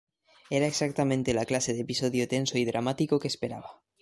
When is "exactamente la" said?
0.65-1.45